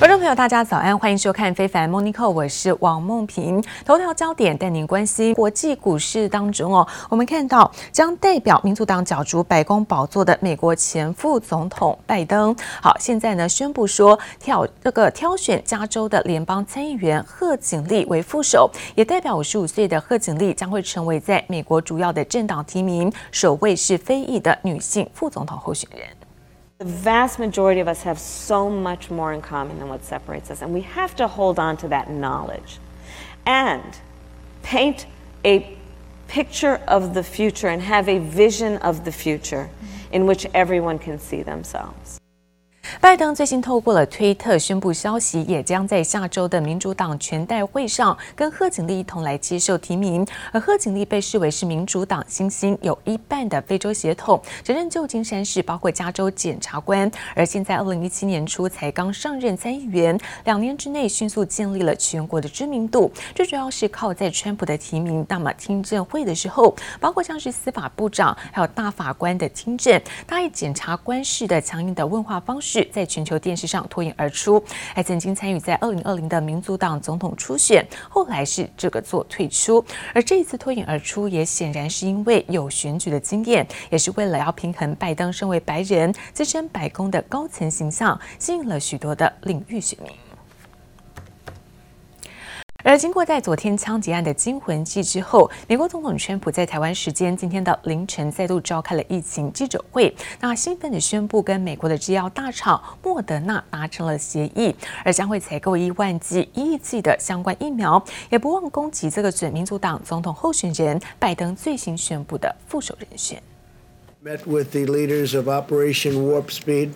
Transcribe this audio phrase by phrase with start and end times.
[0.00, 3.62] 观众朋友，大家早安，欢迎收看《非凡 Monica》，我是王梦萍。
[3.84, 26.08] 头条焦点带您关心国际股市当中哦，我们看到将代表民主党角逐白宫宝座的美国前副总统拜登，好，现在呢宣布说挑这个挑选加州的联邦参议员贺锦丽为副手，也代表五十五岁的贺锦丽将会成为在美国主要的政党提名首位是非裔的女性副总统候选人。
[26.80, 30.72] The vast majority of us have so much more in common than what separates us, and
[30.72, 32.78] we have to hold on to that knowledge
[33.44, 33.98] and
[34.62, 35.04] paint
[35.44, 35.76] a
[36.26, 39.68] picture of the future and have a vision of the future
[40.10, 42.19] in which everyone can see themselves.
[42.98, 50.26] 拜登最新透过了推特宣布消息，也将在下周的民主党全代会上跟贺锦丽一同来接受提名。
[50.52, 57.10] 而贺锦丽被视为是民主党新星，有一半的非洲血统，曾任旧金山市，包括加州检察官。
[57.34, 63.10] 而现在二零一七年初才刚上任参议员，两年之内迅速建立了全国的知名度。
[63.34, 72.79] 最主要是靠在川普的提名，那么听证会的时候，包括像是司法部长还有大法官的听证，他以检察官式的强硬的问话方式。
[72.92, 74.62] 在全球电视上脱颖而出，
[74.94, 79.84] 还曾经参与在二零二零的民主党总统初选，后来是这个做退出。
[80.14, 90.29] 而这一次脱颖而出，也显然是因为有选举的经验，也是为了要平衡拜登身为白人、资深白宫的高层形象，吸引了许多的领域选民。
[92.82, 113.42] 而经过在昨天枪击案的惊魂记之后，美国总统川普在台湾时间今天的凌晨再度召开了疫情记者会，那兴奋地宣布跟美国的制药大厂莫德纳达成了协议，而将会采购一万剂、一亿剂的相关疫苗，也不忘攻击这个准民主党总统候选人拜登最新宣布的副手人选。
[114.24, 116.90] Met with the leaders of Operation Warp Speed.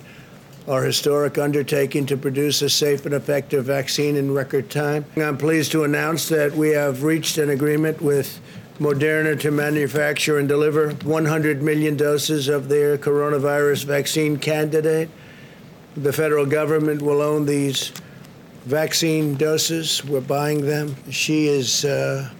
[0.67, 5.05] Our historic undertaking to produce a safe and effective vaccine in record time.
[5.15, 8.41] I'm pleased to announce that we have reached an agreement with
[8.79, 15.11] Moderna to manufacture and deliver 100 million doses of their coronavirus vaccine candidate.
[15.99, 17.93] The federal government will own these
[18.65, 20.03] vaccine doses.
[20.03, 20.97] We're buying them.
[21.11, 22.31] She is uh,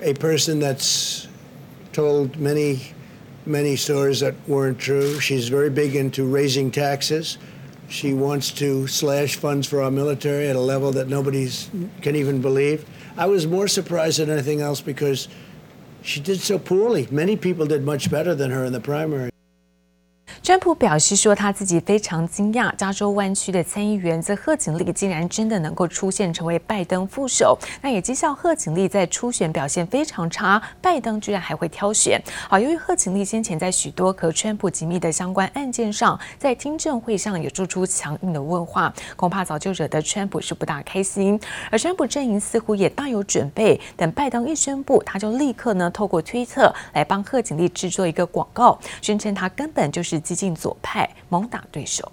[0.00, 1.28] a person that's
[1.92, 2.94] told many,
[3.44, 5.20] many stories that weren't true.
[5.20, 7.36] She's very big into raising taxes.
[7.90, 11.50] She wants to slash funds for our military at a level that nobody
[12.02, 12.88] can even believe.
[13.16, 15.26] I was more surprised than anything else because
[16.00, 17.08] she did so poorly.
[17.10, 19.29] Many people did much better than her in the primary.
[20.42, 27.58] 川普表示说，他自己非常惊讶，加州湾区的参议员这贺锦丽竟然真的能够出现成为拜登副手。
[27.82, 32.18] 那也讥笑贺锦丽在初选表现非常差，拜登居然还会挑选。
[32.48, 41.38] 好，由于贺锦丽先前在许多和川普紧密的相关案件上，在听证会上也做出强硬的问话，恐怕早就惹得川普是不大开心。
[41.70, 52.12] 而川普阵营似乎也大有准备，等拜登一宣布，他就立刻呢透过推特来帮贺锦丽制作一个广告，宣称他根本就是激进左派猛打对手，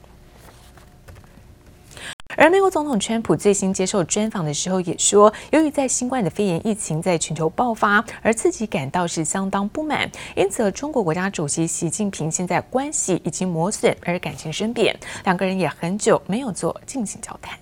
[2.35, 17.56] 而美国总统川普最新接受专访的时候也说，由于在新冠的肺炎疫情在全球爆发，而自己感到是相当不满，因此和中国国家主席习近平现在关系已经磨损，而感情生变，两个人也很久没有做进行交谈。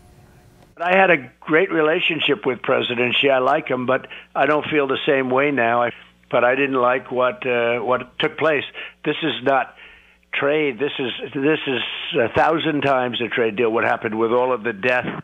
[0.76, 3.30] I had a great relationship with President Xi.
[3.30, 5.90] I like him, but I don't feel the same way now.
[6.28, 7.46] But I didn't like what
[7.86, 8.66] what took place.
[9.04, 9.68] This is not.
[10.40, 10.80] Trade.
[10.80, 11.82] This is this is
[12.20, 13.70] a thousand times a trade deal.
[13.70, 15.24] What happened with all of the death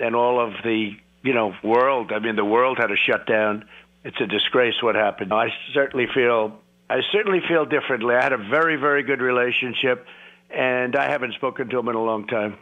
[0.00, 2.12] and all of the you know world?
[2.12, 3.64] I mean, the world had to shut down.
[4.04, 5.32] It's a disgrace what happened.
[5.32, 8.14] I certainly feel I certainly feel differently.
[8.14, 10.06] I had a very very good relationship,
[10.50, 12.58] and I haven't spoken to him in a long time.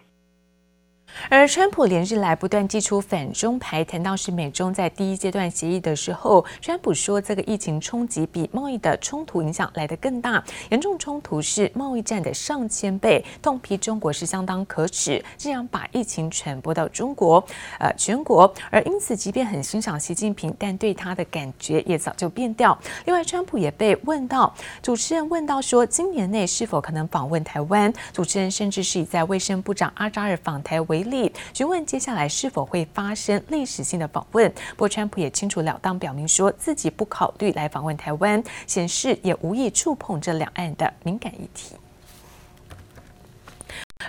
[1.28, 17.44] 而川普连日来不断祭出反中牌，谈到是美中在第一阶段协议的时候，川普说这个疫情冲击比贸易的冲突影响来得更大，严重冲突是贸易战的上千倍，痛批中国是相当可耻，竟然把疫情传播到中国，
[17.78, 18.52] 呃全国。
[18.70, 22.76] 而因此，即便很欣赏习近平，但对他的感觉也早就变调。
[23.04, 27.92] 另外，川普也被问到，主持人问到说，今年内是否可能访问台湾？
[28.12, 41.74] 主持人甚至是以在卫生部长阿扎尔访台为例询问接下来是否会发生历史性的访问，不过川普也清楚了当表明说自己不考虑来访问台湾，显示也无意触碰这两岸的敏感议题。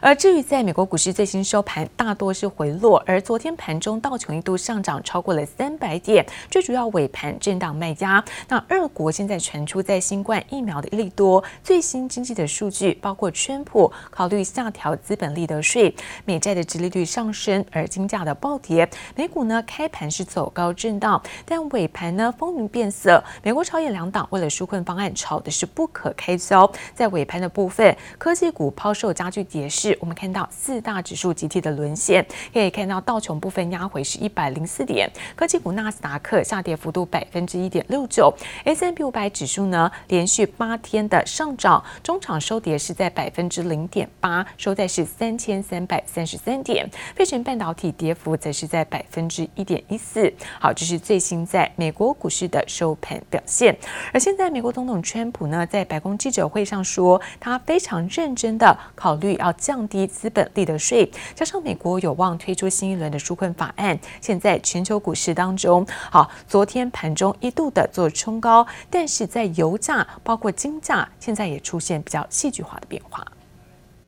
[0.01, 8.23] 而至于在美国股市最新收盘，大多是回落，而昨天盘中道琼一度上涨超过了三百点，最主要尾盘震荡卖压。
[8.47, 15.93] 那俄国现在传出在新冠疫苗的利多，最新经济的数据包括川普考虑下调资本利得税，
[16.25, 18.89] 美债的殖利率上升，而金价的暴跌。
[19.15, 26.69] 美股呢开盘是走高震荡，但尾盘呢风云变色，美国朝野两党为了纾困方案吵的是不可开交。
[26.93, 29.82] 在尾盘的部分，科技股抛售加剧跌势。
[29.83, 38.33] 是我们看到四大指数集体的沦陷，可以看到道琼部分压回是一百零四点，科技股纳斯达克下跌幅度百分之一点六九
[38.63, 50.33] ，S&P 五百指数呢连续八天的上涨，中场收跌是在百分之零点八，收在是三千三百三十三点，费城半导体跌幅则是在百分之一点一四。
[50.61, 53.77] 好，这是最新在美国股市的收盘表现。
[54.13, 59.72] 而现在美国总统川普呢在白宫记者会上说，他非常认真的考虑要降。
[59.72, 73.26] 降低资本利得税，加上美国有望推出新一轮的纾困法案，现在全球股市当中，好，昨天盘中一度的做冲高，但是在油价包括金价，现在也出现比较戏剧化的变化。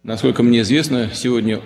[0.03, 1.61] Насколько мне известно, сегодня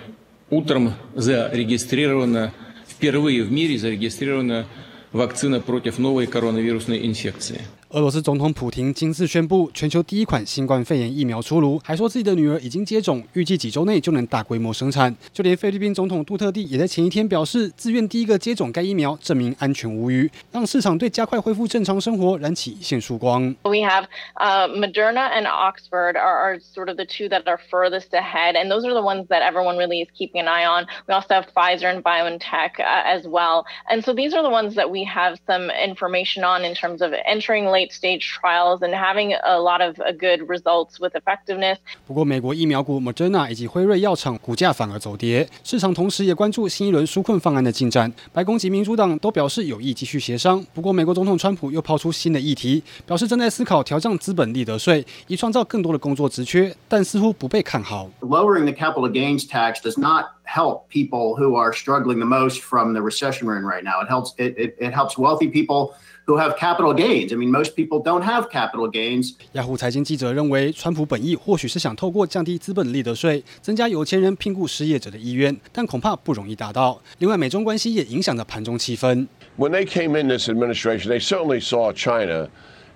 [0.49, 2.51] утром зарегистрирована
[2.87, 4.65] впервые в мире зарегистрирована
[5.13, 7.61] вакцина против новой коронавирусной инфекции.
[7.92, 15.12] 俄罗斯总统普廷今次宣布，全球第一款新冠肺炎疫苗出炉，还说自己的女儿已经接种，预计几周内就能大规模生产。
[15.32, 23.52] 就连菲律宾总统杜特地也在前一天表示，自愿第一个接种该疫苗，证明安全无虞，让市场对加快恢复正常生活燃起一线曙光。
[23.64, 24.04] We have,
[24.36, 28.70] uh, Moderna and Oxford are, are sort of the two that are furthest ahead, and
[28.70, 30.86] those are the ones that everyone really is keeping an eye on.
[31.08, 34.88] We also have Pfizer and BioNTech as well, and so these are the ones that
[34.88, 39.56] we have some information on in terms of entering late stage trials and having a
[39.56, 41.78] lot of good results with effectiveness。
[42.06, 48.12] 不过，美国疫苗股 Moderna 以及辉瑞药厂股价反而走跌，市场同时也关注新一轮纾困方案的进展。
[48.32, 50.64] 白宫及民主党都表示有意继续协商。
[50.74, 58.10] 不过，美国总统川普又抛出新的议题，表示正在思考调降资本利得税，以创造更多的工作职缺，但似乎不被看好。
[58.20, 63.01] Lowering the capital gains tax does not help people who are struggling the most from the
[63.01, 64.01] recession we're in right now.
[64.01, 65.93] It helps it, it, it helps wealthy people.
[66.27, 67.31] Who have capital gains?
[67.31, 69.35] I mean, most people don't have capital gains.
[69.51, 76.99] 雅虎财经记者认为，川普本意或许是想透过降低资本利得税，增加有钱人聘雇失业者的意愿，但恐怕不容易达到。
[77.19, 79.27] 另外，美中关系也影响着盘中气氛。
[79.55, 82.47] When they came in this administration, they certainly saw China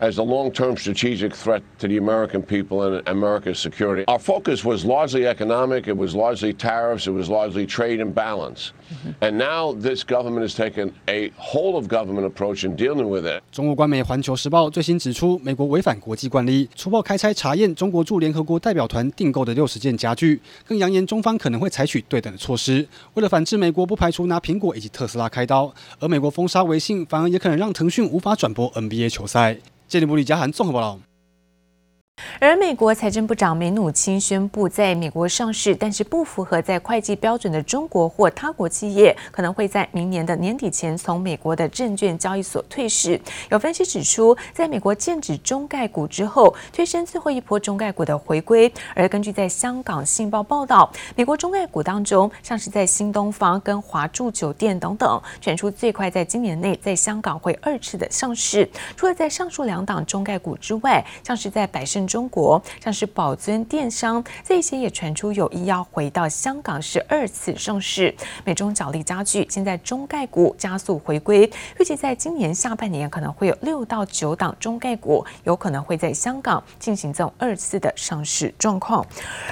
[0.02, 4.06] as a long-term strategic threat to the American people and America's security.
[4.08, 5.88] Our focus was largely economic.
[5.90, 7.06] It was largely tariffs.
[7.06, 8.72] It was largely trade and balance.
[9.20, 13.44] And now this government has taken a whole-of-government approach in dealing with it.
[13.52, 22.88] 中国官媒《环球时报》最新指出，美国违反国际惯例，粗暴开拆查验中国驻联合国代表团订购的六十件家具，更扬言中方可能会采取对等的措施。
[23.16, 25.74] 为了反制美国，不排除拿苹果以及特斯拉开刀。
[26.00, 29.58] 而美国封杀微信，反而也可能让腾讯无法转播 NBA 球赛。
[29.95, 30.99] 谢里姆里家韩综合报道。
[32.41, 43.19] 而美国财政部长梅努钦宣布，在美国上市但是不符合在会计标准的中国或他国企业，可能会在明年的年底前从美国的证券交易所退市。
[43.51, 48.71] 有分析指出，在美国禁止中概股之后，推升最后一波中概股的回归。
[48.95, 58.69] 而根据在香港信报报道，美国中概股当中，像是在新东方跟华住酒店等等，选出最快在今年内在香港会二次的上市。
[58.97, 68.15] 除了在上述两档中概股之外，像是在百中国像是宝尊电商这些也传出有意要回到香港是二次上市。
[68.45, 79.07] 美中角力加剧，现在中概股加速回归，预计在今年下半年可能会有六到九档中概股有可能会在香港进行这种二次的上市状况。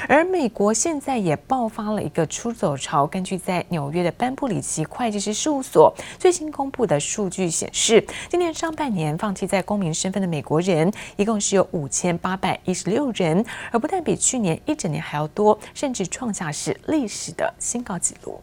[0.08, 12.32] 而美国现在也爆发了一个出走潮，根据在纽约的班布里奇会计师事务所最新公布的数据显示，今年上半年放弃在公民身份的美国人一共是有五千八。
[12.42, 18.40] 百一十六人，而不但比去年一整年还要多，甚至创下是历史的新高纪录。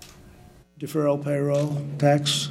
[0.80, 2.48] Deferral payroll tax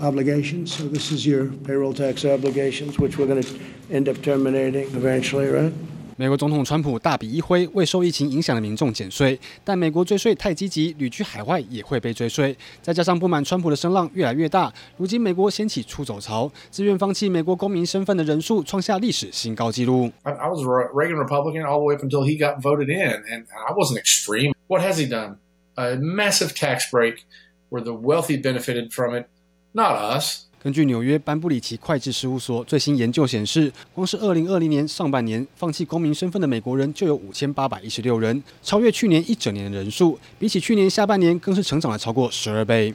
[0.00, 0.70] obligations.
[0.76, 3.48] So this is your payroll tax obligations, which we're going to
[3.88, 5.72] end up terminating eventually, right?
[6.16, 12.56] 美国总统川普大笔一挥，为受疫情影响的民众减税，但美国追税太积极，旅居海外也会被追税。
[12.82, 20.12] 再加上不满川普的声浪越来越大，如今美国掀起出走潮，自愿放弃美国公民身份的人数创下历史新高纪录。
[20.22, 23.72] I was a Reagan Republican all the way up until he got voted in, and I
[23.74, 24.52] wasn't extreme.
[24.68, 25.36] What has he done?
[25.76, 27.24] A massive tax break
[27.70, 29.26] where the wealthy benefited from it,
[29.72, 30.46] not us.
[30.62, 40.16] 根据纽约班布里奇会计事务所最新研究显示，光是2020年上半年放弃公民身份的美国人就有5816人，超越去年一整年的人数。
[40.38, 42.94] 比起去年下半年，更是成长了超过十二倍。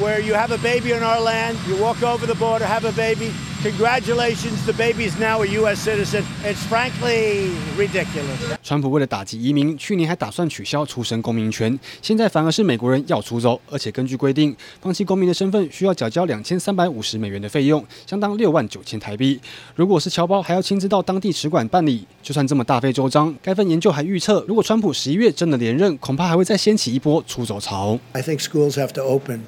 [0.00, 2.92] Where you have a baby on our land, you walk over the border, have a
[2.92, 3.30] baby.
[3.62, 5.80] Congratulations, the baby is now a U.S.
[5.80, 6.22] citizen.
[6.44, 8.56] It's frankly ridiculous.
[8.62, 19.40] 川普为了打击移民，去年还打算取消出生公民权，现在反而是美国人要出走，而且根据规定，放弃公民的身份需要缴交两千三百五十美元的费用，相当六万九千台币。
[19.74, 22.06] 如果是侨胞，还要亲自到当地使馆办理。
[22.22, 27.98] 就算这么大费周章，该份研究还预测，如果川普十一月真的连任，恐怕还会再掀起一波出走潮。
[28.12, 29.40] I think schools have to open.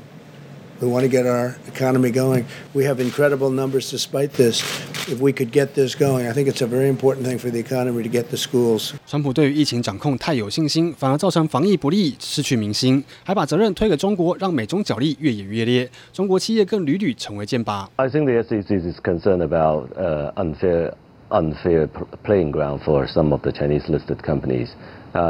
[0.82, 2.44] We want to get our economy going.
[2.74, 4.62] We have incredible numbers despite this.
[5.08, 7.60] If we could get this going, I think it's a very important thing for the
[7.60, 8.92] economy to get the schools.
[9.08, 15.90] 川普对于疫情掌控太有信心，反而造成防疫不力，失去民心，还把责任推给中国，让美中角力越演越烈。
[16.12, 17.88] 中国企业更屡屡成为箭靶。
[17.96, 20.94] I think the SEC is concerned about uh, unfair
[21.31, 21.89] Unfair
[22.25, 24.69] playing ground for some of the Chinese listed companies.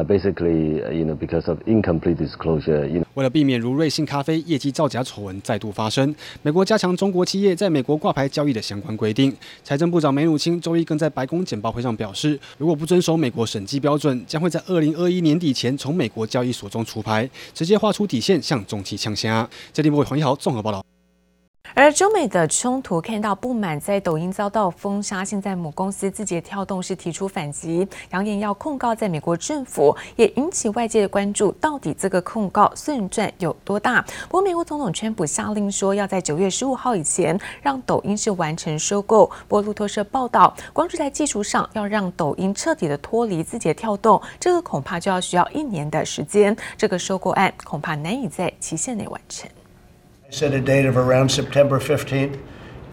[0.06, 3.04] Basically, you know, because of incomplete disclosure, you know.
[3.14, 9.34] 为了避免如瑞幸咖啡业绩造假丑闻再度发生，美国加强中国企业在美国挂牌交易的相关规定。
[9.64, 19.48] 财政部长梅努钦周一更在白宫简报会上表示，如果不遵守美国审计标准，将会在二零二一年底前从美国交易所中出牌，直接画出底线，向中企呛声。
[19.72, 20.87] 这里为黄一豪综合报道。
[21.74, 34.02] 而中美的冲突，看到不满在抖音遭到封杀，现在母公司字节跳动是提出反击，扬言要控告在美国政府，也引起外界的关注，到底这个控告胜算有多大？
[34.28, 39.30] 不过，美国总统川普下令说，要在九月十五号以前让抖音是完成收购。
[39.46, 46.56] 波，路透社报道，光是在技术上要让抖音彻底的脱离字节跳动，这个恐怕就要需要一年的时间。
[46.76, 49.48] 这个收购案恐怕难以在期限内完成。
[50.29, 52.37] set a date of around September 15th,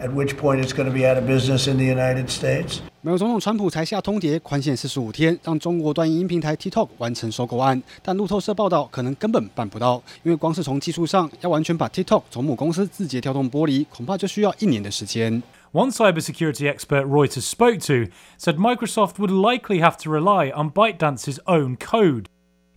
[0.01, 2.81] at which point it's going to be out of business in the United States.
[3.03, 7.83] 美国总统川普才下通牒，宽限四十五天，让中国短影音平台 TikTok 完成收购案。
[8.03, 15.43] 但路透社报道，可能根本办不到，因为光是从技术上要完全把 TikTok 从母公司字节跳动剥离，恐怕就需要一年的时间。
[15.73, 21.79] One cybersecurity expert Reuters spoke to said Microsoft would likely have to rely on ByteDance's own
[21.79, 22.25] code.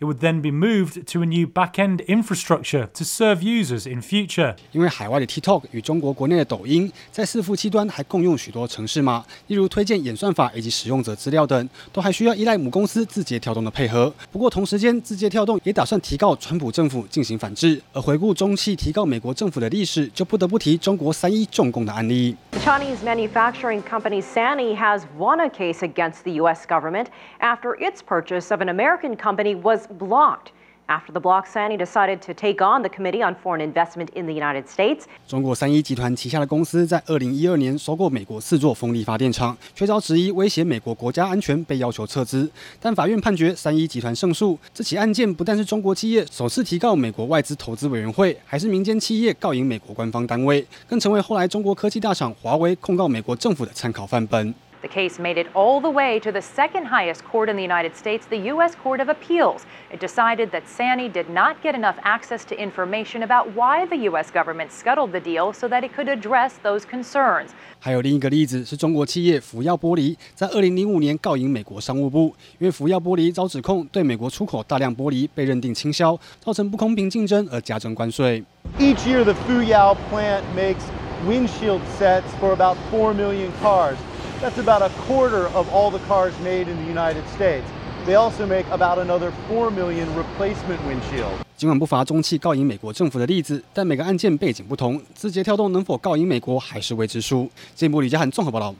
[0.01, 4.55] It would then be moved to a new back-end infrastructure to serve users in future.
[4.71, 14.15] 因为海外的 TikTok 与中国国内的抖音在伺服器端还共用许多程式码，例如推荐演算法以及使用者资料等，都还需要依赖母公司字节跳动的配合。
[14.31, 17.83] 不过同时间，字节跳动也打算提告川普政府进行反制。
[17.93, 22.37] 而回顾中企提告美国政府的历史，就不得不提中国三一重工的案例。
[22.53, 26.67] The Chinese manufacturing company Sany has won a case against the U.S.
[26.69, 27.07] government
[27.41, 30.49] after its purchase of an American company was blocked
[30.87, 34.33] after the block Sany decided to take on the Committee on Foreign Investment in the
[34.33, 35.03] United States。
[35.27, 42.51] 中国三一集团旗下的公司在二零一二年收购美国四座风力发电厂，却遭质疑威胁美国国家安全，被要求撤资。
[42.81, 44.59] 但法院判决三一集团胜诉。
[44.73, 54.55] 这起案件不但是中国企业首次提告美国外资投资委员会，还是民间企业告赢美国官方单位，更成为后来中国科技大厂华为控告美国政府的参考范本。
[54.82, 58.26] The case made it all the way to the second highest court in the United States,
[58.26, 58.76] the U.S.
[58.76, 59.66] Court of Appeals.
[59.90, 64.30] It decided that Sany did not get enough access to information about why the U.S.
[64.30, 67.52] government scuttled the deal so that it could address those concerns.
[67.80, 78.44] 还有另一个例子是中国企业福耀玻璃在二零零五年告赢美国商务部，因为福耀玻璃遭指控对美国出口大量玻璃被认定倾销，造成不公平竞争而加征关税。
[78.78, 80.84] Each year, the Fuyao plant makes
[81.26, 83.96] windshield sets for about four million cars.
[84.42, 87.64] That's about a quarter of all the cars made in the United States.
[88.06, 91.44] They also make about another four million replacement windshields.
[91.56, 97.50] 尽管不乏中企告赢美国政府的例子，但每个案件背景不同，字节跳动能否告赢美国还是未知数。
[97.74, 98.76] 进一步，李嘉涵综合报道。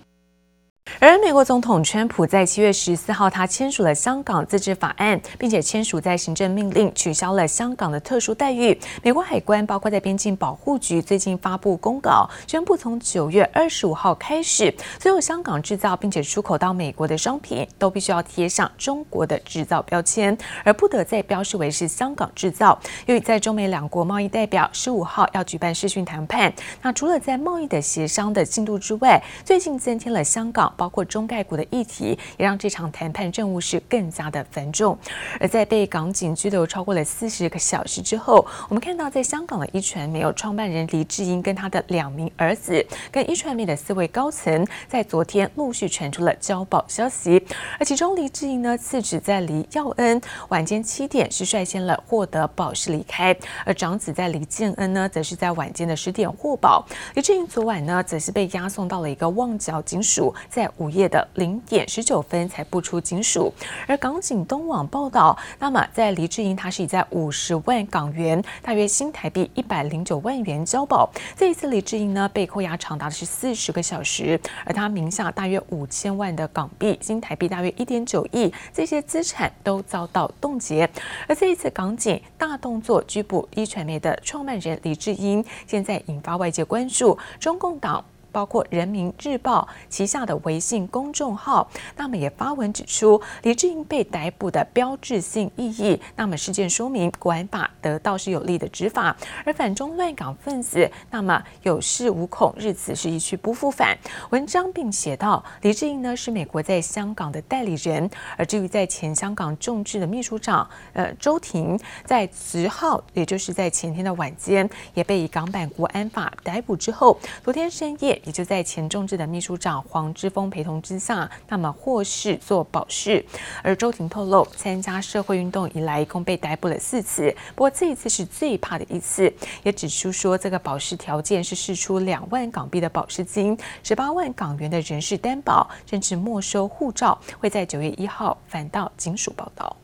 [1.01, 8.77] 而美国总统川普在七月十四号，他签署了香港自治法案，并且签署在行政命令取消了香港的特殊待遇。
[9.03, 22.77] 美国海关包括在边境保护局最近发布公告，宣布从九月二十五号开始，所有香港制造并且出口到美国的商品都必须要贴上中国的制造标签，而不得再标示为是香港制造。
[23.07, 26.53] 由于在中美两国贸易代表十五号要举办视讯谈判，
[26.83, 30.73] 那除了在贸易的协商的进度之外，最近增添了香港。
[30.79, 34.97] 包括中概股的议题，也让这场谈判任务是更加的繁重。
[35.41, 47.45] 而在被港警拘留超过了四十个小时之后，我们看到在香港的一传媒有创办人黎智英跟他的两名儿子，跟一传媒的四位高层，在昨天陆续传出了交保消息。
[47.81, 56.87] 而其中黎智英呢，次子在黎耀恩晚间七点是率先了获得保释离开，而长子在黎建恩呢，则是在晚间的十点获保。
[57.15, 63.53] 黎智英昨晚呢，则是被押送到了一个旺角警署，在午夜的零点十九分才步出警署。
[63.87, 71.11] 而港警东网报道，那么在黎智英他是以在五十万港元，大约新台币一百零九万元交保。
[71.37, 80.89] 这一次黎智英呢被扣押长达的是四十个小时，而他名下大约五千万的港币，新台币大约一点九亿，这些资产都遭到冻结。
[81.27, 88.05] 而这一次港警大动作拘捕一传媒的创办人黎智英，现在引发外界关注，中共党。
[88.31, 96.01] 包括人民日报旗下的微信公众号，那么也发文指出黎智英被逮捕的标志性意义。
[96.17, 103.97] 那么事件说明国安法得到是有力的执法，而反中乱港分子那么有恃无恐，日子是一去不复返。
[104.31, 118.18] 文章并写道，黎智英呢是美国在香港的代理人，而至于在前香港众志的秘书长呃周庭，在十号也就是在前天的晚间也被以港版国安法逮捕之后，昨天深夜。
[118.25, 123.25] 也就在前众志的秘书长黄之锋陪同之下，那么获释做保释。
[123.63, 129.33] 而周庭透露，参加社会运动以来，一共被逮捕了四次，不过这一次是最怕的一次。
[129.63, 139.77] 也指出说，这个保释条件是释出两万港币的保释金，十八万港元的人事担保，甚至没收护照，会在九月一号返到警署报到。